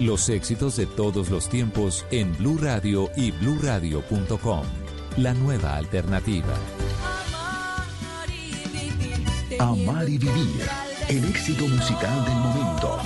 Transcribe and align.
Los 0.00 0.28
éxitos 0.30 0.76
de 0.76 0.86
todos 0.86 1.30
los 1.30 1.48
tiempos 1.48 2.04
en 2.10 2.36
Blue 2.38 2.58
Radio 2.60 3.08
y 3.16 3.30
bluradio.com. 3.30 4.64
La 5.16 5.32
nueva 5.32 5.76
alternativa. 5.76 6.54
Amar 9.60 10.08
y 10.08 10.18
vivir, 10.18 10.62
el 11.08 11.24
éxito 11.24 11.68
musical 11.68 12.24
del 12.24 12.34
momento. 12.34 12.98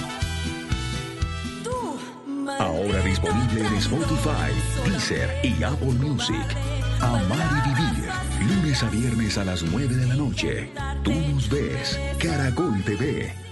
Ahora 2.58 3.02
disponible 3.02 3.66
en 3.66 3.74
Spotify, 3.74 4.52
Deezer 4.86 5.30
y 5.42 5.62
Apple 5.62 5.92
Music. 5.92 6.46
Amar 7.00 7.62
y 7.66 7.68
vivir, 7.68 8.56
lunes 8.56 8.82
a 8.82 8.88
viernes 8.88 9.36
a 9.36 9.44
las 9.44 9.62
9 9.62 9.94
de 9.94 10.06
la 10.06 10.14
noche. 10.14 10.72
Tú 11.02 11.12
nos 11.12 11.48
ves, 11.50 12.00
Caracol 12.18 12.82
TV. 12.84 13.51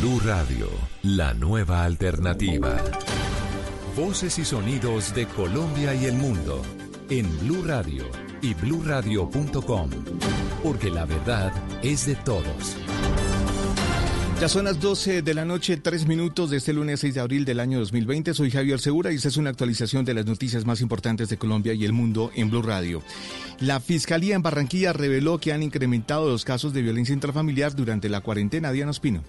Blue 0.00 0.18
Radio, 0.24 0.66
la 1.02 1.34
nueva 1.34 1.84
alternativa. 1.84 2.82
Voces 3.94 4.38
y 4.38 4.46
sonidos 4.46 5.14
de 5.14 5.26
Colombia 5.26 5.94
y 5.94 6.06
el 6.06 6.14
mundo 6.14 6.62
en 7.10 7.28
Blue 7.40 7.62
Radio 7.66 8.04
y 8.40 8.54
bluradio.com, 8.54 9.90
porque 10.62 10.88
la 10.88 11.04
verdad 11.04 11.52
es 11.82 12.06
de 12.06 12.14
todos. 12.14 12.78
Ya 14.40 14.48
son 14.48 14.64
las 14.64 14.80
12 14.80 15.20
de 15.20 15.34
la 15.34 15.44
noche, 15.44 15.76
tres 15.76 16.06
minutos 16.06 16.48
de 16.48 16.56
este 16.56 16.72
lunes 16.72 17.00
6 17.00 17.16
de 17.16 17.20
abril 17.20 17.44
del 17.44 17.60
año 17.60 17.78
2020. 17.80 18.32
Soy 18.32 18.50
Javier 18.50 18.80
Segura 18.80 19.12
y 19.12 19.16
esta 19.16 19.28
es 19.28 19.36
una 19.36 19.50
actualización 19.50 20.06
de 20.06 20.14
las 20.14 20.24
noticias 20.24 20.64
más 20.64 20.80
importantes 20.80 21.28
de 21.28 21.36
Colombia 21.36 21.74
y 21.74 21.84
el 21.84 21.92
mundo 21.92 22.30
en 22.34 22.48
Blue 22.48 22.62
Radio. 22.62 23.02
La 23.58 23.80
Fiscalía 23.80 24.34
en 24.34 24.42
Barranquilla 24.42 24.94
reveló 24.94 25.36
que 25.36 25.52
han 25.52 25.62
incrementado 25.62 26.30
los 26.30 26.46
casos 26.46 26.72
de 26.72 26.80
violencia 26.80 27.12
intrafamiliar 27.12 27.76
durante 27.76 28.08
la 28.08 28.22
cuarentena. 28.22 28.72
Diana 28.72 28.92
Ospino. 28.92 29.22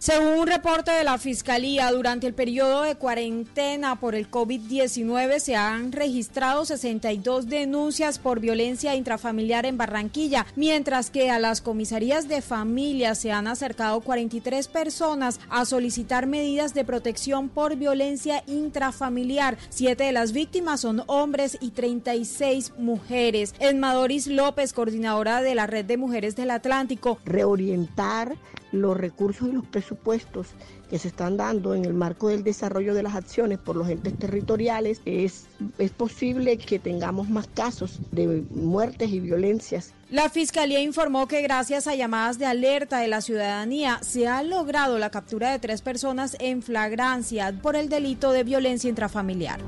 Según 0.00 0.38
un 0.38 0.46
reporte 0.46 0.90
de 0.90 1.04
la 1.04 1.18
Fiscalía, 1.18 1.92
durante 1.92 2.26
el 2.26 2.32
periodo 2.32 2.80
de 2.80 2.94
cuarentena 2.94 4.00
por 4.00 4.14
el 4.14 4.30
COVID-19 4.30 5.40
se 5.40 5.56
han 5.56 5.92
registrado 5.92 6.64
62 6.64 7.48
denuncias 7.50 8.18
por 8.18 8.40
violencia 8.40 8.96
intrafamiliar 8.96 9.66
en 9.66 9.76
Barranquilla, 9.76 10.46
mientras 10.56 11.10
que 11.10 11.30
a 11.30 11.38
las 11.38 11.60
comisarías 11.60 12.28
de 12.28 12.40
familia 12.40 13.14
se 13.14 13.30
han 13.30 13.46
acercado 13.46 14.00
43 14.00 14.68
personas 14.68 15.38
a 15.50 15.66
solicitar 15.66 16.26
medidas 16.26 16.72
de 16.72 16.86
protección 16.86 17.50
por 17.50 17.76
violencia 17.76 18.42
intrafamiliar. 18.46 19.58
Siete 19.68 20.04
de 20.04 20.12
las 20.12 20.32
víctimas 20.32 20.80
son 20.80 21.02
hombres 21.08 21.58
y 21.60 21.72
36 21.72 22.72
mujeres. 22.78 23.54
Edmadoris 23.58 24.28
López, 24.28 24.72
coordinadora 24.72 25.42
de 25.42 25.54
la 25.54 25.66
Red 25.66 25.84
de 25.84 25.98
Mujeres 25.98 26.36
del 26.36 26.52
Atlántico. 26.52 27.18
Reorientar 27.26 28.38
los 28.72 28.96
recursos 28.96 29.48
y 29.48 29.52
los 29.52 29.66
presupuestos 29.66 30.48
que 30.88 30.98
se 30.98 31.08
están 31.08 31.36
dando 31.36 31.74
en 31.74 31.84
el 31.84 31.94
marco 31.94 32.28
del 32.28 32.42
desarrollo 32.42 32.94
de 32.94 33.02
las 33.02 33.14
acciones 33.14 33.58
por 33.58 33.76
los 33.76 33.88
entes 33.88 34.18
territoriales, 34.18 35.00
es, 35.04 35.46
es 35.78 35.90
posible 35.92 36.58
que 36.58 36.78
tengamos 36.78 37.28
más 37.28 37.46
casos 37.46 37.98
de 38.10 38.42
muertes 38.50 39.10
y 39.10 39.20
violencias. 39.20 39.94
La 40.10 40.28
Fiscalía 40.28 40.80
informó 40.80 41.28
que 41.28 41.42
gracias 41.42 41.86
a 41.86 41.94
llamadas 41.94 42.38
de 42.38 42.46
alerta 42.46 42.98
de 42.98 43.06
la 43.06 43.20
ciudadanía 43.20 44.00
se 44.02 44.26
ha 44.26 44.42
logrado 44.42 44.98
la 44.98 45.10
captura 45.10 45.52
de 45.52 45.60
tres 45.60 45.82
personas 45.82 46.36
en 46.40 46.62
flagrancia 46.62 47.54
por 47.62 47.76
el 47.76 47.88
delito 47.88 48.32
de 48.32 48.42
violencia 48.42 48.90
intrafamiliar. 48.90 49.60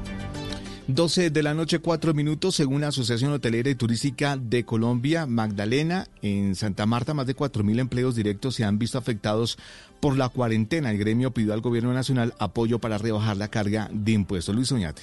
12 0.88 1.31
de 1.31 1.43
la 1.44 1.55
noche, 1.55 1.79
4 1.79 2.12
minutos, 2.12 2.56
según 2.56 2.81
la 2.81 2.88
Asociación 2.88 3.32
Hotelera 3.32 3.70
y 3.70 3.76
Turística 3.76 4.37
de 4.37 4.64
Colombia, 4.64 5.26
Magdalena, 5.26 6.08
en 6.23 6.56
Santa 6.56 6.87
Marta, 6.87 7.14
más 7.14 7.26
de 7.26 7.37
4.000 7.37 7.79
empleos 7.79 8.17
directos 8.17 8.56
se 8.56 8.64
han 8.64 8.81
visto 8.81 8.99
afectados 8.99 9.58
por 10.00 10.19
la 10.19 10.29
cuarentena. 10.29 10.90
El 10.90 10.99
gremio 10.99 11.31
pidió 11.31 11.52
al 11.52 11.61
gobierno 11.61 11.93
nacional 11.93 12.34
apoyo 12.40 12.81
para 12.81 12.99
rebajar 12.99 13.37
la 13.37 13.46
carga 13.46 13.88
de 13.93 14.12
impuestos. 14.12 14.56
Luis 14.56 14.73
Oñate. 14.73 15.02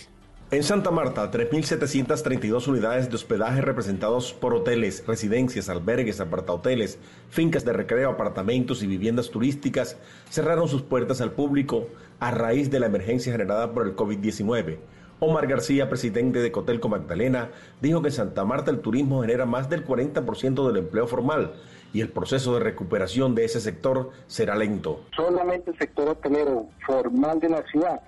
En 0.51 0.63
Santa 0.63 0.91
Marta, 0.91 1.31
3.732 1.31 2.67
unidades 2.67 3.07
de 3.09 3.15
hospedaje 3.15 3.61
representados 3.61 4.33
por 4.33 4.53
hoteles, 4.53 5.03
residencias, 5.07 5.69
albergues, 5.69 6.19
apartahoteles, 6.19 6.97
fincas 7.29 7.63
de 7.63 7.71
recreo, 7.71 8.09
apartamentos 8.09 8.83
y 8.83 8.87
viviendas 8.87 9.29
turísticas 9.29 9.95
cerraron 10.29 10.67
sus 10.67 10.81
puertas 10.81 11.21
al 11.21 11.31
público 11.31 11.87
a 12.19 12.31
raíz 12.31 12.69
de 12.69 12.79
la 12.79 12.87
emergencia 12.87 13.31
generada 13.31 13.71
por 13.71 13.87
el 13.87 13.95
COVID-19. 13.95 14.79
Omar 15.21 15.48
García, 15.48 15.89
presidente 15.89 16.39
de 16.39 16.51
Cotelco 16.51 16.88
Magdalena, 16.88 17.50
dijo 17.81 18.01
que 18.01 18.07
en 18.07 18.13
Santa 18.13 18.45
Marta 18.45 18.71
el 18.71 18.80
turismo 18.80 19.21
genera 19.21 19.45
más 19.45 19.69
del 19.69 19.86
40% 19.86 20.66
del 20.68 20.77
empleo 20.77 21.07
formal 21.07 21.54
y 21.92 22.00
el 22.00 22.10
proceso 22.10 22.54
de 22.54 22.62
recuperación 22.62 23.36
de 23.36 23.44
ese 23.45 23.60
sector 23.60 24.12
será 24.27 24.56
lento. 24.56 25.01
Solamente 25.16 25.71
el 25.71 25.77
sector 25.77 26.07
hotelero 26.07 26.68
formal 26.86 27.39
de 27.39 27.50
la 27.50 27.63
ciudad 27.63 28.01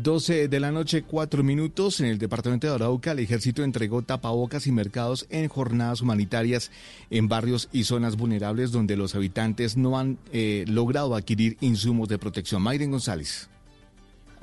12 0.00 0.48
de 0.48 0.60
la 0.60 0.70
noche, 0.70 1.02
4 1.02 1.42
minutos. 1.42 2.00
En 2.00 2.06
el 2.06 2.18
departamento 2.18 2.66
de 2.66 2.74
Arauca, 2.74 3.12
el 3.12 3.18
ejército 3.18 3.62
entregó 3.62 4.02
tapabocas 4.02 4.66
y 4.66 4.72
mercados 4.72 5.26
en 5.28 5.48
jornadas 5.48 6.00
humanitarias 6.00 6.70
en 7.10 7.28
barrios 7.28 7.68
y 7.72 7.84
zonas 7.84 8.16
vulnerables 8.16 8.72
donde 8.72 8.96
los 8.96 9.14
habitantes 9.14 9.76
no 9.76 9.98
han 9.98 10.18
eh, 10.32 10.64
logrado 10.68 11.14
adquirir 11.14 11.56
insumos 11.60 12.08
de 12.08 12.18
protección. 12.18 12.62
Mayren 12.62 12.92
González. 12.92 13.50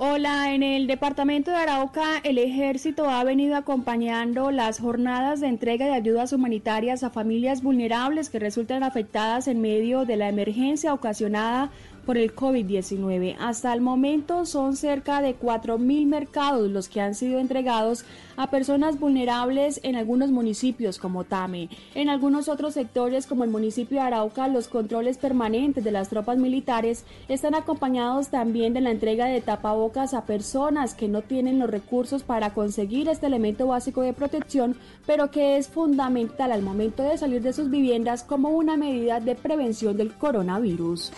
Hola, 0.02 0.54
en 0.54 0.62
el 0.62 0.86
departamento 0.86 1.50
de 1.50 1.58
Arauca 1.58 2.20
el 2.24 2.38
ejército 2.38 3.10
ha 3.10 3.22
venido 3.22 3.54
acompañando 3.54 4.50
las 4.50 4.80
jornadas 4.80 5.40
de 5.40 5.48
entrega 5.48 5.84
de 5.84 5.92
ayudas 5.92 6.32
humanitarias 6.32 7.02
a 7.02 7.10
familias 7.10 7.62
vulnerables 7.62 8.30
que 8.30 8.38
resultan 8.38 8.82
afectadas 8.82 9.46
en 9.46 9.60
medio 9.60 10.06
de 10.06 10.16
la 10.16 10.30
emergencia 10.30 10.94
ocasionada 10.94 11.70
por 12.04 12.18
el 12.18 12.34
COVID-19. 12.34 13.36
Hasta 13.38 13.72
el 13.72 13.80
momento 13.80 14.46
son 14.46 14.76
cerca 14.76 15.22
de 15.22 15.38
4.000 15.38 16.06
mercados 16.06 16.70
los 16.70 16.88
que 16.88 17.00
han 17.00 17.14
sido 17.14 17.38
entregados 17.38 18.04
a 18.36 18.50
personas 18.50 18.98
vulnerables 18.98 19.80
en 19.82 19.96
algunos 19.96 20.30
municipios 20.30 20.98
como 20.98 21.24
Tame. 21.24 21.68
En 21.94 22.08
algunos 22.08 22.48
otros 22.48 22.74
sectores 22.74 23.26
como 23.26 23.44
el 23.44 23.50
municipio 23.50 23.98
de 23.98 24.06
Arauca, 24.06 24.48
los 24.48 24.68
controles 24.68 25.18
permanentes 25.18 25.84
de 25.84 25.92
las 25.92 26.08
tropas 26.08 26.38
militares 26.38 27.04
están 27.28 27.54
acompañados 27.54 28.28
también 28.28 28.72
de 28.72 28.80
la 28.80 28.90
entrega 28.90 29.26
de 29.26 29.40
tapabocas 29.40 30.14
a 30.14 30.24
personas 30.24 30.94
que 30.94 31.08
no 31.08 31.22
tienen 31.22 31.58
los 31.58 31.70
recursos 31.70 32.22
para 32.22 32.54
conseguir 32.54 33.08
este 33.08 33.26
elemento 33.26 33.66
básico 33.66 34.02
de 34.02 34.12
protección, 34.12 34.76
pero 35.06 35.30
que 35.30 35.58
es 35.58 35.68
fundamental 35.68 36.52
al 36.52 36.62
momento 36.62 37.02
de 37.02 37.18
salir 37.18 37.42
de 37.42 37.52
sus 37.52 37.70
viviendas 37.70 38.22
como 38.22 38.50
una 38.50 38.76
medida 38.76 39.20
de 39.20 39.34
prevención 39.34 39.96
del 39.96 40.14
coronavirus. 40.14 41.12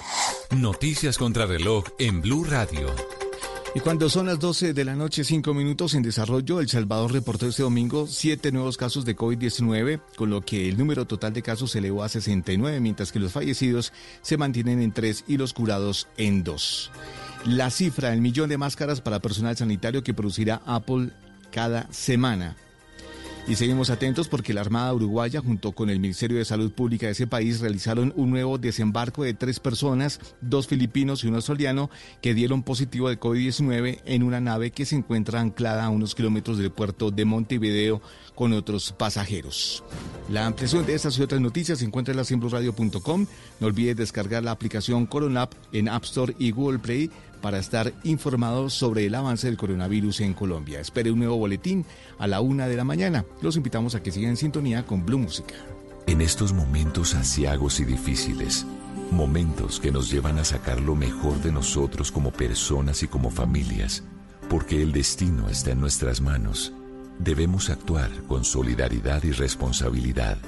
Noticias 0.73 1.19
contra 1.19 1.45
reloj 1.45 1.85
en 1.99 2.23
Blue 2.23 2.45
Radio. 2.45 2.87
Y 3.75 3.81
cuando 3.81 4.09
son 4.09 4.25
las 4.25 4.39
12 4.39 4.73
de 4.73 4.85
la 4.87 4.97
noche, 4.97 5.23
5 5.23 5.53
minutos 5.53 5.93
en 5.93 6.03
desarrollo, 6.03 6.61
El 6.61 6.69
Salvador 6.71 7.13
reportó 7.13 7.47
este 7.47 7.63
domingo 7.63 8.07
7 8.07 8.51
nuevos 8.53 8.79
casos 8.79 9.05
de 9.05 9.15
COVID-19, 9.15 10.01
con 10.17 10.31
lo 10.31 10.41
que 10.41 10.71
el 10.71 10.79
número 10.79 11.05
total 11.05 11.35
de 11.35 11.43
casos 11.43 11.73
se 11.73 11.81
elevó 11.81 12.03
a 12.03 12.09
69, 12.09 12.81
mientras 12.81 13.13
que 13.13 13.19
los 13.19 13.33
fallecidos 13.33 13.93
se 14.23 14.39
mantienen 14.39 14.81
en 14.81 14.93
3 14.93 15.25
y 15.29 15.37
los 15.37 15.53
curados 15.53 16.09
en 16.17 16.43
2. 16.43 16.91
La 17.45 17.71
cifra, 17.71 18.15
el 18.15 18.23
millón 18.23 18.49
de 18.49 18.57
máscaras 18.57 19.03
para 19.03 19.21
personal 19.21 19.55
sanitario 19.55 20.03
que 20.03 20.15
producirá 20.15 20.63
Apple 20.65 21.11
cada 21.51 21.87
semana. 21.93 22.57
Y 23.49 23.57
seguimos 23.57 23.91
atentos 23.91 24.29
porque 24.29 24.55
la 24.55 24.61
Armada 24.61 24.95
Uruguaya, 24.95 25.41
junto 25.41 25.73
con 25.73 25.91
el 25.91 25.99
Ministerio 25.99 26.39
de 26.39 26.45
Salud 26.45 26.71
Pública 26.71 27.07
de 27.07 27.13
ese 27.13 27.27
país, 27.27 27.59
realizaron 27.59 28.13
un 28.15 28.31
nuevo 28.31 28.57
desembarco 28.57 29.25
de 29.25 29.35
tres 29.35 29.59
personas, 29.59 30.21
dos 30.41 30.69
filipinos 30.69 31.25
y 31.25 31.27
un 31.27 31.35
australiano, 31.35 31.91
que 32.21 32.35
dieron 32.35 32.63
positivo 32.63 33.09
de 33.09 33.19
COVID-19 33.19 34.01
en 34.05 34.23
una 34.23 34.41
nave 34.41 34.71
que 34.71 34.87
se 34.87 34.95
encuentra 34.95 35.41
anclada 35.41 35.85
a 35.85 35.91
unos 35.91 36.15
kilómetros 36.15 36.57
del 36.57 36.71
puerto 36.71 37.11
de 37.11 37.25
Montevideo 37.25 38.01
con 38.37 38.53
otros 38.53 38.93
pasajeros. 38.93 39.83
La 40.31 40.47
ampliación 40.47 40.87
de 40.87 40.95
estas 40.95 41.19
y 41.19 41.23
otras 41.23 41.41
noticias 41.41 41.81
se 41.81 41.85
encuentra 41.85 42.13
en 42.13 42.19
la 42.19 42.25
No 43.61 43.67
olvide 43.67 43.97
descargar 43.97 44.45
la 44.45 44.53
aplicación 44.53 45.05
Coronap 45.07 45.53
en 45.73 45.89
App 45.89 46.05
Store 46.05 46.35
y 46.39 46.53
Google 46.53 46.79
Play 46.79 47.11
para 47.43 47.59
estar 47.59 47.93
informado 48.05 48.71
sobre 48.71 49.05
el 49.05 49.15
avance 49.15 49.49
del 49.49 49.59
coronavirus 49.59 50.21
en 50.21 50.33
Colombia. 50.33 50.81
Espere 50.81 51.11
un 51.11 51.19
nuevo 51.19 51.37
boletín 51.37 51.85
a 52.19 52.27
la 52.27 52.41
una 52.41 52.69
de 52.69 52.77
la 52.77 52.85
mañana. 52.85 53.27
Los 53.43 53.57
invitamos 53.57 53.95
a 53.95 54.03
que 54.03 54.13
sigan 54.13 54.31
en 54.31 54.37
sintonía 54.39 54.87
con 54.87 55.05
Blue 55.05 55.19
Música. 55.19 55.55
En 56.07 56.21
estos 56.21 56.53
momentos 56.53 57.15
asiagos 57.15 57.81
y 57.81 57.85
difíciles, 57.85 58.65
momentos 59.11 59.79
que 59.79 59.93
nos 59.93 60.11
llevan 60.11 60.39
a 60.39 60.45
sacar 60.45 60.81
lo 60.81 60.95
mejor 60.95 61.41
de 61.43 61.53
nosotros 61.53 62.11
como 62.11 62.33
personas 62.33 63.03
y 63.03 63.09
como 63.09 63.31
familias, 63.31 64.03
porque 64.49 64.83
el 64.83 64.93
destino 64.93 65.49
está 65.49 65.73
en 65.73 65.81
nuestras 65.81 66.21
manos, 66.21 66.73
debemos 67.19 67.71
actuar 67.71 68.11
con 68.27 68.45
solidaridad 68.45 69.23
y 69.25 69.33
responsabilidad, 69.33 70.39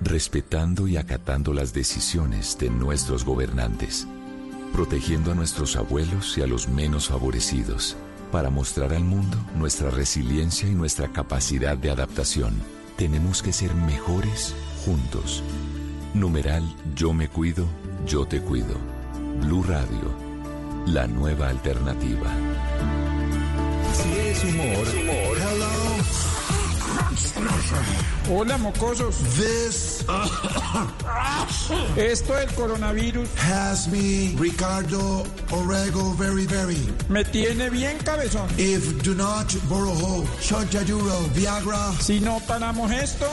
respetando 0.00 0.88
y 0.88 0.96
acatando 0.96 1.52
las 1.52 1.72
decisiones 1.72 2.58
de 2.58 2.70
nuestros 2.70 3.24
gobernantes 3.24 4.06
protegiendo 4.74 5.30
a 5.30 5.36
nuestros 5.36 5.76
abuelos 5.76 6.36
y 6.36 6.42
a 6.42 6.48
los 6.48 6.66
menos 6.66 7.06
favorecidos, 7.06 7.96
para 8.32 8.50
mostrar 8.50 8.92
al 8.92 9.04
mundo 9.04 9.38
nuestra 9.56 9.88
resiliencia 9.88 10.68
y 10.68 10.72
nuestra 10.72 11.06
capacidad 11.12 11.78
de 11.78 11.92
adaptación. 11.92 12.60
Tenemos 12.96 13.40
que 13.40 13.52
ser 13.52 13.72
mejores 13.72 14.52
juntos. 14.84 15.44
Numeral 16.12 16.64
Yo 16.96 17.12
me 17.12 17.28
cuido, 17.28 17.66
yo 18.04 18.26
te 18.26 18.40
cuido. 18.40 18.74
Blue 19.40 19.62
Radio, 19.62 20.10
la 20.86 21.06
nueva 21.06 21.50
alternativa. 21.50 22.34
Si 23.92 24.10
es 24.28 24.42
humor, 24.42 24.86
humor. 25.00 25.33
Hola, 28.28 28.58
mocosos. 28.58 29.16
This 29.36 30.04
Esto 31.96 32.34
del 32.34 32.48
coronavirus 32.54 33.28
has 33.36 33.88
me, 33.88 34.34
Ricardo 34.36 35.24
Orego, 35.50 36.14
very, 36.16 36.46
very. 36.46 36.78
me 37.08 37.24
tiene 37.24 37.70
bien 37.70 37.98
cabezón. 37.98 38.48
If 38.58 39.02
do 39.02 39.14
not 39.14 39.46
borrow, 39.68 40.24
Viagra, 41.34 41.92
Si 42.00 42.20
no 42.20 42.40
paramos 42.46 42.90
esto, 42.90 43.28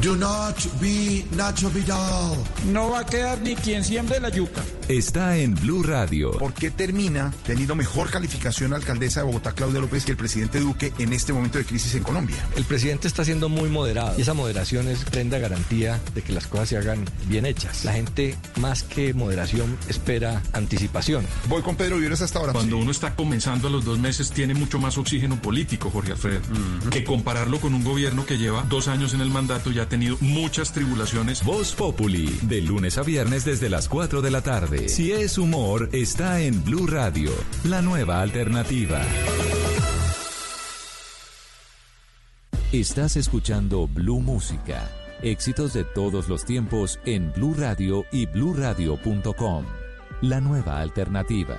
do 0.00 0.16
not 0.16 0.56
be 0.80 1.24
Nacho 1.36 1.70
Vidal. 1.70 2.36
no 2.72 2.90
va 2.90 3.00
a 3.00 3.06
quedar 3.06 3.40
ni 3.40 3.54
quien 3.54 3.84
siembre 3.84 4.20
la 4.20 4.28
yuca. 4.28 4.62
Está 4.88 5.36
en 5.36 5.54
Blue 5.54 5.82
Radio. 5.82 6.32
¿Por 6.32 6.54
qué 6.54 6.70
termina 6.70 7.32
teniendo 7.46 7.74
mejor 7.74 8.10
calificación 8.10 8.70
la 8.70 8.76
alcaldesa 8.76 9.20
de 9.20 9.26
Bogotá, 9.26 9.52
Claudia 9.52 9.80
López, 9.80 10.04
que 10.04 10.12
el 10.12 10.16
presidente 10.16 10.60
Duque 10.60 10.92
en 10.98 11.12
este 11.12 11.32
momento 11.32 11.58
de 11.58 11.64
crisis 11.64 11.94
en 11.94 12.02
Colombia? 12.02 12.36
El 12.56 12.64
presidente 12.64 13.08
está 13.08 13.24
siendo 13.24 13.48
muy 13.48 13.68
moderado 13.68 14.14
y 14.18 14.22
esa 14.22 14.34
moderación 14.34 14.88
es 14.88 15.04
prenda 15.04 15.38
garantía 15.38 16.00
de 16.14 16.22
que 16.22 16.32
las 16.32 16.46
cosas 16.46 16.70
se 16.70 16.76
hagan 16.76 17.04
bien 17.26 17.46
hechas. 17.46 17.84
La 17.84 17.92
gente, 17.92 18.36
más 18.56 18.82
que 18.82 19.14
moderación, 19.14 19.76
espera 19.88 20.42
anticipación. 20.52 21.26
Voy 21.48 21.62
con 21.62 21.76
Pedro 21.76 21.96
Viveros 21.96 22.22
hasta 22.22 22.38
ahora. 22.38 22.52
Cuando 22.52 22.78
uno 22.78 22.90
está 22.90 23.14
comenzando 23.14 23.68
a 23.68 23.70
los 23.70 23.84
dos 23.84 23.98
meses 23.98 24.30
tiene 24.30 24.54
mucho 24.54 24.78
más 24.78 24.98
oxígeno 24.98 25.40
político, 25.40 25.90
Jorge 25.90 26.12
Alfredo, 26.12 26.40
que 26.90 27.04
compararlo 27.04 27.60
con 27.60 27.74
un 27.74 27.84
gobierno 27.84 28.26
que 28.26 28.38
lleva 28.38 28.64
dos 28.68 28.88
años 28.88 29.14
en 29.14 29.20
el 29.20 29.30
mandato 29.30 29.70
y 29.70 29.78
ha 29.82 29.88
tenido 29.88 30.16
muchas 30.20 30.72
tribulaciones. 30.72 31.44
Voz 31.44 31.74
Populi, 31.74 32.26
de 32.42 32.62
lunes 32.62 32.98
a 32.98 33.02
viernes 33.02 33.44
desde 33.44 33.68
las 33.68 33.88
4 33.88 34.22
de 34.22 34.30
la 34.30 34.40
tarde. 34.40 34.88
Si 34.88 35.12
es 35.12 35.38
humor, 35.38 35.88
está 35.92 36.40
en 36.40 36.64
Blue 36.64 36.86
Radio, 36.86 37.30
la 37.64 37.82
nueva 37.82 38.20
alternativa. 38.20 39.00
Estás 42.72 43.16
escuchando 43.16 43.86
Blue 43.86 44.20
Música. 44.20 44.90
Éxitos 45.22 45.74
de 45.74 45.84
todos 45.84 46.28
los 46.28 46.44
tiempos 46.44 46.98
en 47.04 47.32
Blue 47.32 47.54
Radio 47.54 48.04
y 48.10 48.26
bluradio.com. 48.26 49.66
La 50.22 50.40
nueva 50.40 50.80
alternativa. 50.80 51.58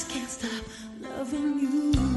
Just 0.00 0.10
can't 0.12 0.30
stop 0.30 0.64
loving 1.02 1.58
you. 1.58 2.09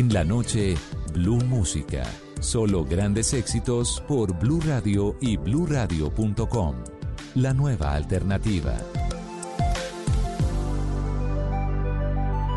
En 0.00 0.10
la 0.14 0.24
noche, 0.24 0.76
Blue 1.12 1.44
Música. 1.44 2.02
Solo 2.40 2.86
grandes 2.86 3.34
éxitos 3.34 4.02
por 4.08 4.32
Blue 4.38 4.58
Radio 4.66 5.14
y 5.20 5.36
bluradio.com. 5.36 6.74
La 7.34 7.52
nueva 7.52 7.96
alternativa. 7.96 8.78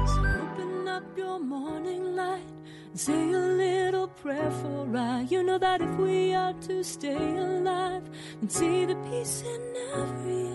Open 0.06 0.88
up 0.88 1.04
your 1.18 1.38
morning 1.38 2.16
light, 2.16 2.46
Say 2.96 3.34
a 3.34 3.40
little 3.58 4.08
prayer 4.08 4.50
for 4.62 4.88
I. 4.96 5.28
You 5.30 5.44
know 5.44 5.60
that 5.60 5.82
if 5.82 6.00
we 6.00 6.34
are 6.34 6.54
to 6.68 6.82
stay 6.82 7.38
alive 7.38 8.04
and 8.40 8.50
see 8.50 8.86
the 8.86 8.96
peace 9.12 9.44
in 9.44 9.62
every 10.00 10.53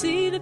see 0.00 0.30
the 0.30 0.40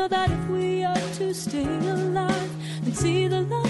know 0.00 0.08
that 0.08 0.30
if 0.30 0.48
we 0.48 0.82
are 0.82 0.94
to 1.18 1.34
stay 1.34 1.66
alive 1.90 2.50
and 2.86 2.96
see 2.96 3.28
the 3.28 3.42
love 3.42 3.69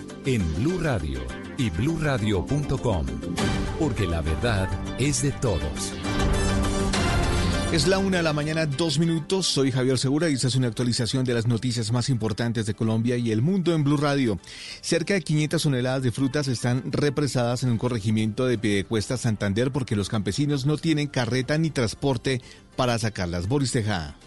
en 0.25 0.55
Blue 0.55 0.79
Radio 0.79 1.19
y 1.57 1.69
bluradio.com, 1.69 3.05
porque 3.79 4.07
la 4.07 4.21
verdad 4.21 4.69
es 4.99 5.21
de 5.21 5.31
todos. 5.31 5.93
Es 7.71 7.87
la 7.87 7.99
una 7.99 8.17
de 8.17 8.23
la 8.23 8.33
mañana, 8.33 8.65
dos 8.65 8.99
minutos. 8.99 9.47
Soy 9.47 9.71
Javier 9.71 9.97
Segura 9.97 10.29
y 10.29 10.33
esta 10.33 10.47
es 10.47 10.55
una 10.55 10.67
actualización 10.67 11.23
de 11.23 11.33
las 11.33 11.47
noticias 11.47 11.91
más 11.93 12.09
importantes 12.09 12.65
de 12.65 12.73
Colombia 12.73 13.15
y 13.15 13.31
el 13.31 13.41
mundo 13.41 13.73
en 13.73 13.85
Blue 13.85 13.95
Radio. 13.95 14.39
Cerca 14.81 15.13
de 15.13 15.21
500 15.21 15.63
toneladas 15.63 16.03
de 16.03 16.11
frutas 16.11 16.49
están 16.49 16.91
represadas 16.91 17.63
en 17.63 17.69
un 17.69 17.77
corregimiento 17.77 18.45
de 18.45 18.57
Piedecuesta, 18.57 19.15
Santander, 19.15 19.71
porque 19.71 19.95
los 19.95 20.09
campesinos 20.09 20.65
no 20.65 20.77
tienen 20.77 21.07
carreta 21.07 21.57
ni 21.57 21.69
transporte 21.69 22.41
para 22.75 22.99
sacarlas. 22.99 23.47
Boris 23.47 23.71
Tejada. 23.71 24.17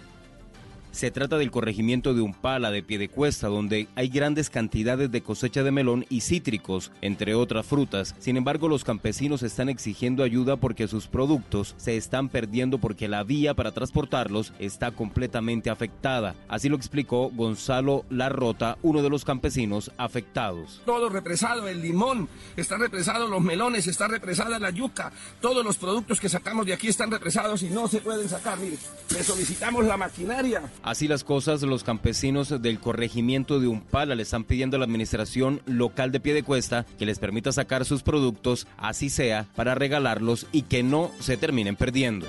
Se 0.94 1.10
trata 1.10 1.38
del 1.38 1.50
corregimiento 1.50 2.14
de 2.14 2.20
Umpala 2.20 2.70
de 2.70 2.84
Piedecuesta, 2.84 3.48
donde 3.48 3.88
hay 3.96 4.06
grandes 4.06 4.48
cantidades 4.48 5.10
de 5.10 5.22
cosecha 5.24 5.64
de 5.64 5.72
melón 5.72 6.06
y 6.08 6.20
cítricos, 6.20 6.92
entre 7.00 7.34
otras 7.34 7.66
frutas. 7.66 8.14
Sin 8.20 8.36
embargo, 8.36 8.68
los 8.68 8.84
campesinos 8.84 9.42
están 9.42 9.68
exigiendo 9.68 10.22
ayuda 10.22 10.56
porque 10.56 10.86
sus 10.86 11.08
productos 11.08 11.74
se 11.78 11.96
están 11.96 12.28
perdiendo 12.28 12.78
porque 12.78 13.08
la 13.08 13.24
vía 13.24 13.54
para 13.54 13.72
transportarlos 13.72 14.52
está 14.60 14.92
completamente 14.92 15.68
afectada. 15.68 16.36
Así 16.46 16.68
lo 16.68 16.76
explicó 16.76 17.28
Gonzalo 17.30 18.04
Larrota, 18.08 18.78
uno 18.82 19.02
de 19.02 19.10
los 19.10 19.24
campesinos 19.24 19.90
afectados. 19.98 20.80
Todo 20.86 21.08
represado, 21.08 21.66
el 21.66 21.82
limón, 21.82 22.28
está 22.56 22.76
represado 22.76 23.26
los 23.26 23.42
melones, 23.42 23.88
está 23.88 24.06
represada 24.06 24.60
la 24.60 24.70
yuca, 24.70 25.10
todos 25.40 25.64
los 25.64 25.76
productos 25.76 26.20
que 26.20 26.28
sacamos 26.28 26.66
de 26.66 26.72
aquí 26.72 26.86
están 26.86 27.10
represados 27.10 27.64
y 27.64 27.70
no 27.70 27.88
se 27.88 27.98
pueden 27.98 28.28
sacar. 28.28 28.60
Mire, 28.60 28.78
le 29.10 29.24
solicitamos 29.24 29.84
la 29.86 29.96
maquinaria. 29.96 30.62
Así 30.84 31.08
las 31.08 31.24
cosas, 31.24 31.62
los 31.62 31.82
campesinos 31.82 32.60
del 32.60 32.78
corregimiento 32.78 33.58
de 33.58 33.68
Umpala 33.68 34.14
le 34.14 34.22
están 34.22 34.44
pidiendo 34.44 34.76
a 34.76 34.78
la 34.78 34.84
administración 34.84 35.62
local 35.64 36.12
de 36.12 36.20
Piedecuesta 36.20 36.84
que 36.98 37.06
les 37.06 37.18
permita 37.18 37.52
sacar 37.52 37.86
sus 37.86 38.02
productos, 38.02 38.66
así 38.76 39.08
sea, 39.08 39.46
para 39.56 39.74
regalarlos 39.74 40.46
y 40.52 40.62
que 40.62 40.82
no 40.82 41.10
se 41.20 41.38
terminen 41.38 41.76
perdiendo. 41.76 42.26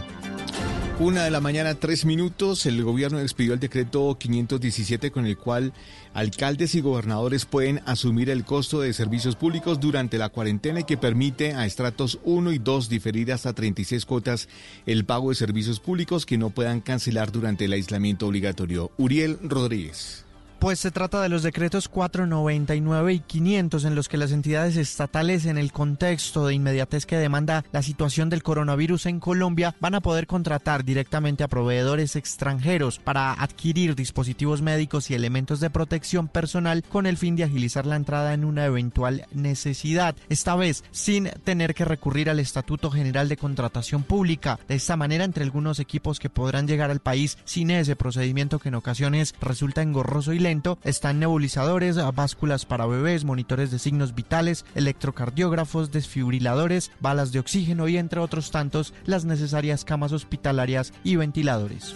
Una 0.98 1.26
de 1.26 1.30
la 1.30 1.42
mañana, 1.42 1.76
tres 1.76 2.06
minutos, 2.06 2.66
el 2.66 2.82
gobierno 2.82 3.20
expidió 3.20 3.54
el 3.54 3.60
decreto 3.60 4.16
517 4.18 5.12
con 5.12 5.26
el 5.26 5.38
cual 5.38 5.74
alcaldes 6.14 6.74
y 6.74 6.80
gobernadores 6.80 7.46
pueden 7.46 7.82
asumir 7.86 8.30
el 8.30 8.46
costo 8.46 8.80
de 8.80 8.94
servicios 8.94 9.36
públicos 9.36 9.82
durante 9.82 10.18
la 10.18 10.30
cuarentena 10.30 10.80
y 10.80 10.84
que 10.86 10.96
permite 10.96 11.54
a 11.54 11.66
estratos 11.66 12.20
1 12.24 12.54
y 12.54 12.60
2 12.60 12.88
diferir 12.88 13.34
hasta 13.34 13.52
36 13.52 14.06
cuotas 14.06 14.48
el 14.86 15.04
pago 15.04 15.32
de 15.32 15.36
servicios 15.36 15.82
públicos 15.82 16.26
que 16.26 16.38
no 16.38 16.52
puedan 16.52 16.80
cancelar 16.80 17.30
durante 17.30 17.66
el 17.66 17.74
aislamiento 17.74 18.28
obligatorio. 18.28 18.90
Uriel 18.98 19.38
Rodríguez. 19.44 20.25
Pues 20.60 20.80
se 20.80 20.92
trata 20.92 21.22
de 21.22 21.30
los 21.30 21.44
decretos 21.44 21.88
499 21.90 23.14
y 23.14 23.20
500 23.20 23.86
en 23.86 23.96
los 23.96 24.10
que 24.10 24.18
las 24.18 24.32
entidades 24.32 24.78
estatales 24.78 25.46
en 25.46 25.58
el 25.58 25.72
contexto 25.72 26.48
de 26.48 26.56
inmediatez 26.56 27.06
que 27.06 27.18
demanda 27.18 27.64
la 27.72 27.84
situación 27.84 28.30
del 28.30 28.42
coronavirus 28.42 29.06
en 29.06 29.20
Colombia 29.20 29.76
van 29.80 29.96
a 29.96 30.02
poder 30.02 30.28
contratar 30.28 30.84
directamente 30.84 31.44
a 31.44 31.48
proveedores 31.48 32.16
extranjeros 32.16 33.00
para 33.00 33.34
adquirir 33.34 33.96
dispositivos 33.96 34.62
médicos 34.62 35.12
y 35.12 35.14
elementos 35.14 35.60
de 35.60 35.70
protección 35.70 36.28
personal 36.28 36.84
con 36.84 37.06
el 37.06 37.18
fin 37.18 37.36
de 37.36 37.44
agilizar 37.44 37.86
la 37.86 37.96
entrada 37.96 38.34
en 38.34 38.46
una 38.46 38.66
eventual 38.66 39.26
necesidad, 39.34 40.16
esta 40.30 40.56
vez 40.56 40.84
sin 40.92 41.30
tener 41.44 41.76
que 41.76 41.86
recurrir 41.86 42.30
al 42.30 42.40
Estatuto 42.40 42.92
General 42.92 43.30
de 43.30 43.38
Contratación 43.38 44.04
Pública. 44.04 44.60
De 44.68 44.76
esta 44.76 44.96
manera, 44.96 45.26
entre 45.26 45.44
algunos 45.44 45.80
equipos 45.80 46.20
que 46.20 46.30
podrán 46.30 46.68
llegar 46.68 46.92
al 46.92 47.02
país 47.02 47.38
sin 47.46 47.72
ese 47.72 47.96
procedimiento 47.96 48.60
que 48.60 48.70
en 48.70 48.76
ocasiones 48.76 49.36
resulta 49.42 49.82
engorroso 49.82 50.34
y 50.34 50.40
lento, 50.46 50.78
están 50.84 51.20
nebulizadores, 51.20 51.98
básculas 52.14 52.68
para 52.68 52.86
bebés, 52.86 53.26
monitores 53.26 53.72
de 53.72 53.80
signos 53.80 54.14
vitales, 54.14 54.64
electrocardiógrafos, 54.76 55.92
desfibriladores, 55.92 56.92
balas 57.00 57.32
de 57.32 57.40
oxígeno 57.40 57.88
y 57.88 57.98
entre 57.98 58.20
otros 58.20 58.52
tantos 58.52 58.94
las 59.06 59.26
necesarias 59.26 59.86
camas 59.86 60.12
hospitalarias 60.12 60.94
y 61.04 61.16
ventiladores. 61.16 61.96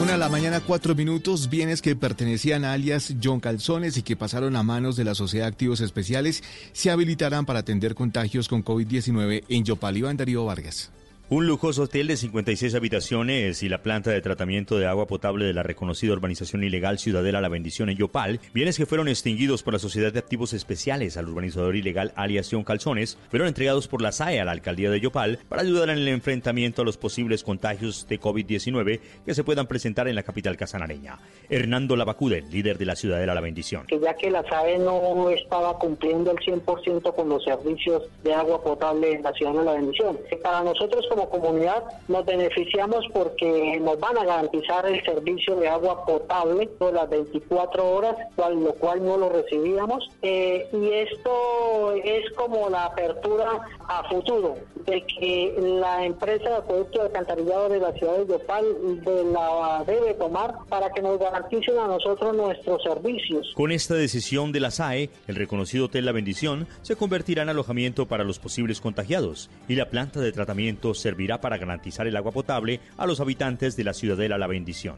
Una 0.00 0.14
a 0.14 0.16
la 0.16 0.28
mañana, 0.28 0.60
cuatro 0.60 0.94
minutos, 0.94 1.50
bienes 1.50 1.82
que 1.82 1.96
pertenecían 1.96 2.64
a 2.64 2.72
alias 2.72 3.14
John 3.20 3.40
Calzones 3.40 3.96
y 3.96 4.02
que 4.02 4.14
pasaron 4.14 4.54
a 4.54 4.62
manos 4.62 4.94
de 4.94 5.02
la 5.02 5.16
Sociedad 5.16 5.46
de 5.46 5.52
Activos 5.52 5.80
Especiales 5.80 6.44
se 6.72 6.92
habilitarán 6.92 7.46
para 7.46 7.60
atender 7.60 7.96
contagios 7.96 8.46
con 8.46 8.64
COVID-19 8.64 9.42
en 9.48 9.64
Yopal. 9.64 9.96
Iván 9.96 10.16
Darío 10.16 10.44
Vargas. 10.44 10.92
Un 11.28 11.48
lujoso 11.48 11.82
hotel 11.82 12.06
de 12.06 12.16
56 12.16 12.76
habitaciones 12.76 13.64
y 13.64 13.68
la 13.68 13.82
planta 13.82 14.12
de 14.12 14.20
tratamiento 14.20 14.78
de 14.78 14.86
agua 14.86 15.08
potable 15.08 15.44
de 15.44 15.52
la 15.52 15.64
reconocida 15.64 16.12
urbanización 16.12 16.62
ilegal 16.62 17.00
Ciudadela 17.00 17.40
La 17.40 17.48
Bendición 17.48 17.90
en 17.90 17.96
Yopal, 17.96 18.38
bienes 18.54 18.76
que 18.76 18.86
fueron 18.86 19.08
extinguidos 19.08 19.64
por 19.64 19.72
la 19.72 19.80
Sociedad 19.80 20.12
de 20.12 20.20
Activos 20.20 20.52
Especiales 20.52 21.16
al 21.16 21.28
urbanizador 21.28 21.74
ilegal 21.74 22.12
alias 22.14 22.48
John 22.48 22.62
Calzones, 22.62 23.18
fueron 23.28 23.48
entregados 23.48 23.88
por 23.88 24.02
la 24.02 24.12
SAE 24.12 24.40
a 24.40 24.44
la 24.44 24.52
alcaldía 24.52 24.88
de 24.88 25.00
Yopal 25.00 25.40
para 25.48 25.62
ayudar 25.62 25.90
en 25.90 25.98
el 25.98 26.06
enfrentamiento 26.06 26.82
a 26.82 26.84
los 26.84 26.96
posibles 26.96 27.42
contagios 27.42 28.06
de 28.06 28.20
COVID-19 28.20 29.00
que 29.24 29.34
se 29.34 29.42
puedan 29.42 29.66
presentar 29.66 30.06
en 30.06 30.14
la 30.14 30.22
capital 30.22 30.56
casanareña. 30.56 31.18
Hernando 31.50 31.96
Labacude, 31.96 32.42
líder 32.42 32.78
de 32.78 32.84
la 32.86 32.94
Ciudadela 32.94 33.34
La 33.34 33.40
Bendición. 33.40 33.84
que 33.88 33.98
ya 33.98 34.14
que 34.14 34.30
la 34.30 34.48
SAE 34.48 34.78
no 34.78 35.28
estaba 35.30 35.76
cumpliendo 35.76 36.30
el 36.30 36.38
100% 36.38 37.16
con 37.16 37.28
los 37.28 37.42
servicios 37.42 38.04
de 38.22 38.32
agua 38.32 38.62
potable 38.62 39.10
en 39.10 39.24
la 39.24 39.32
ciudad 39.32 39.54
de 39.54 39.64
la 39.64 39.72
bendición. 39.72 40.20
Para 40.40 40.62
nosotros 40.62 41.04
como 41.16 41.30
comunidad 41.30 41.82
nos 42.08 42.24
beneficiamos 42.26 43.04
porque 43.12 43.80
nos 43.80 43.98
van 43.98 44.18
a 44.18 44.24
garantizar 44.24 44.86
el 44.86 45.02
servicio 45.04 45.56
de 45.56 45.68
agua 45.68 46.04
potable 46.04 46.66
por 46.78 46.92
las 46.92 47.08
24 47.08 47.88
horas, 47.90 48.16
cual- 48.36 48.62
lo 48.62 48.72
cual 48.74 49.04
no 49.04 49.16
lo 49.16 49.28
recibíamos. 49.30 50.08
Eh, 50.22 50.68
y 50.72 50.90
esto 50.90 51.92
es 52.04 52.30
como 52.36 52.68
la 52.68 52.84
apertura 52.86 53.60
a 53.88 54.08
futuro 54.08 54.56
de 54.86 55.02
que 55.06 55.54
la 55.58 56.04
empresa 56.04 56.48
de 56.48 56.56
acueducto 56.56 57.00
de 57.00 57.06
alcantarillado 57.06 57.68
de 57.68 57.80
la 57.80 57.92
ciudad 57.92 58.18
de 58.18 58.26
Yopal 58.26 58.64
de 59.04 59.24
la 59.32 59.82
debe 59.86 60.14
tomar 60.14 60.54
para 60.68 60.90
que 60.92 61.02
nos 61.02 61.18
garanticen 61.18 61.78
a 61.78 61.86
nosotros 61.88 62.34
nuestros 62.36 62.82
servicios. 62.82 63.52
Con 63.54 63.72
esta 63.72 63.94
decisión 63.94 64.52
de 64.52 64.60
la 64.60 64.70
SAE, 64.70 65.10
el 65.26 65.34
reconocido 65.36 65.86
Hotel 65.86 66.04
La 66.04 66.12
Bendición 66.12 66.68
se 66.82 66.94
convertirá 66.96 67.42
en 67.42 67.48
alojamiento 67.48 68.06
para 68.06 68.22
los 68.24 68.38
posibles 68.38 68.80
contagiados 68.80 69.50
y 69.68 69.74
la 69.74 69.90
planta 69.90 70.20
de 70.20 70.32
tratamiento 70.32 70.94
servirá 71.06 71.40
para 71.40 71.56
garantizar 71.56 72.08
el 72.08 72.16
agua 72.16 72.32
potable 72.32 72.80
a 72.96 73.06
los 73.06 73.20
habitantes 73.20 73.76
de 73.76 73.84
la 73.84 73.94
Ciudadela 73.94 74.38
La 74.38 74.48
Bendición. 74.48 74.96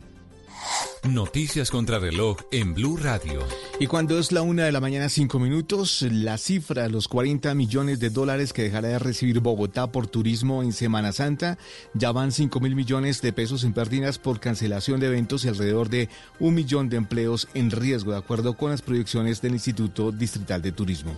Noticias 1.05 1.71
contra 1.71 1.99
reloj 1.99 2.39
en 2.51 2.73
Blue 2.73 2.97
Radio. 2.97 3.41
Y 3.79 3.87
cuando 3.87 4.19
es 4.19 4.33
la 4.33 4.41
una 4.41 4.65
de 4.65 4.73
la 4.73 4.81
mañana, 4.81 5.11
cinco 5.11 5.39
minutos, 5.39 6.01
la 6.11 6.39
cifra, 6.39 6.89
los 6.89 7.09
40 7.09 7.55
millones 7.55 8.01
de 8.01 8.09
dólares 8.09 8.55
que 8.55 8.63
dejará 8.63 8.89
de 8.89 8.99
recibir 8.99 9.41
Bogotá 9.41 9.93
por 9.93 10.07
turismo 10.07 10.63
en 10.63 10.73
Semana 10.73 11.13
Santa, 11.13 11.59
ya 11.93 12.11
van 12.11 12.33
5 12.33 12.59
mil 12.61 12.75
millones 12.75 13.21
de 13.21 13.35
pesos 13.35 13.63
en 13.65 13.75
pérdidas 13.75 14.19
por 14.19 14.41
cancelación 14.41 15.01
de 15.01 15.09
eventos 15.09 15.45
y 15.45 15.49
alrededor 15.49 15.91
de 15.91 16.09
un 16.41 16.55
millón 16.55 16.89
de 16.89 16.97
empleos 16.97 17.49
en 17.53 17.71
riesgo, 17.71 18.13
de 18.13 18.19
acuerdo 18.19 18.57
con 18.57 18.71
las 18.71 18.81
proyecciones 18.81 19.43
del 19.43 19.53
Instituto 19.53 20.11
Distrital 20.11 20.63
de 20.63 20.73
Turismo. 20.73 21.15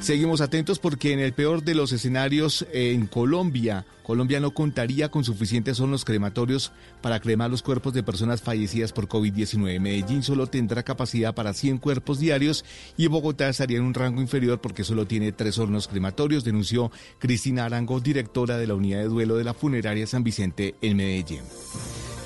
Seguimos 0.00 0.40
atentos 0.40 0.78
porque 0.78 1.12
en 1.12 1.20
el 1.20 1.34
peor 1.34 1.62
de 1.62 1.74
los 1.74 1.92
escenarios 1.92 2.66
en 2.72 3.06
Colombia, 3.06 3.84
Colombia 4.02 4.40
no 4.40 4.52
contaría 4.52 5.10
con 5.10 5.24
suficientes 5.24 5.78
hornos 5.78 6.06
crematorios 6.06 6.72
para 7.00 7.20
cremar 7.20 7.50
los 7.50 7.62
cuerpos 7.62 7.92
de 7.92 8.02
personas 8.02 8.42
fallecidas 8.42 8.92
por 8.92 9.08
COVID-19. 9.08 9.80
Medellín 9.80 10.22
solo 10.22 10.46
tendrá 10.46 10.82
capacidad 10.82 11.34
para 11.34 11.52
100 11.52 11.78
cuerpos 11.78 12.18
diarios 12.18 12.64
y 12.96 13.06
Bogotá 13.06 13.48
estaría 13.48 13.78
en 13.78 13.84
un 13.84 13.94
rango 13.94 14.20
inferior 14.20 14.60
porque 14.60 14.84
solo 14.84 15.06
tiene 15.06 15.32
tres 15.32 15.58
hornos 15.58 15.88
crematorios, 15.88 16.44
denunció 16.44 16.90
Cristina 17.18 17.64
Arango, 17.64 18.00
directora 18.00 18.58
de 18.58 18.66
la 18.66 18.74
unidad 18.74 19.00
de 19.00 19.08
duelo 19.08 19.36
de 19.36 19.44
la 19.44 19.54
funeraria 19.54 20.06
San 20.06 20.24
Vicente 20.24 20.74
en 20.80 20.96
Medellín. 20.96 21.42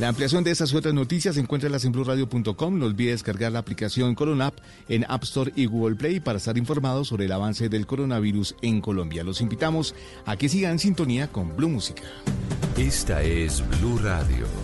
La 0.01 0.09
ampliación 0.09 0.43
de 0.43 0.51
estas 0.51 0.73
y 0.73 0.77
otras 0.77 0.93
noticias 0.93 1.37
encuéntralas 1.37 1.85
en 1.85 1.93
blueradio.com. 1.93 2.79
No 2.79 2.87
olvide 2.87 3.13
descargar 3.13 3.53
la 3.53 3.61
aplicación 3.61 4.17
Coronap 4.17 4.55
en 4.89 5.05
App 5.09 5.23
Store 5.23 5.53
y 5.55 5.67
Google 5.67 5.95
Play 5.95 6.19
para 6.19 6.39
estar 6.39 6.59
informados 6.59 7.09
sobre 7.09 7.27
el 7.27 7.33
avance 7.33 7.69
del 7.69 7.87
coronavirus 7.87 8.57
en 8.61 8.81
Colombia. 8.81 9.23
Los 9.23 9.41
invitamos 9.41 9.95
a 10.27 10.37
que 10.37 10.49
sigan 10.49 10.73
en 10.73 10.79
sintonía 10.81 11.29
con 11.29 11.57
Blue 11.57 11.69
Música. 11.69 12.03
Esta 12.77 13.23
es 13.23 13.63
Blue 13.81 13.99
Radio. 13.99 14.64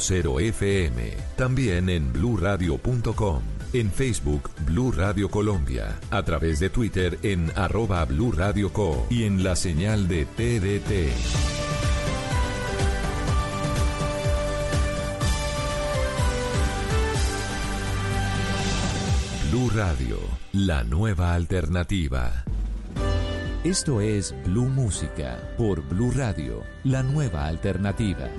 FM, 0.00 1.12
también 1.36 1.90
en 1.90 2.10
bluradio.com, 2.10 3.42
en 3.74 3.90
Facebook 3.90 4.50
Blue 4.64 4.92
Radio 4.92 5.28
Colombia, 5.28 6.00
a 6.10 6.22
través 6.22 6.58
de 6.58 6.70
Twitter 6.70 7.18
en 7.22 7.52
arroba 7.54 8.06
Blue 8.06 8.32
Radio 8.32 8.72
Co 8.72 9.06
y 9.10 9.24
en 9.24 9.44
la 9.44 9.56
señal 9.56 10.08
de 10.08 10.24
TDT. 10.24 11.12
Blue 19.50 19.70
Radio, 19.74 20.16
la 20.52 20.82
nueva 20.82 21.34
alternativa. 21.34 22.44
Esto 23.64 24.00
es 24.00 24.34
Blue 24.46 24.70
Música 24.70 25.38
por 25.58 25.82
Blue 25.82 26.10
Radio, 26.16 26.62
la 26.84 27.02
nueva 27.02 27.46
alternativa. 27.46 28.30